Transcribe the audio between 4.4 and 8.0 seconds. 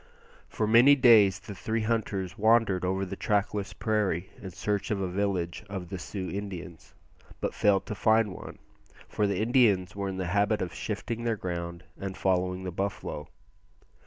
in search of a village of the Sioux Indians, but failed to